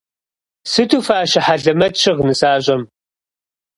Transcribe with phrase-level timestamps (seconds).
[0.71, 2.81] Сыту фащэ хьэлэмэт щыгъ нысащӏэм.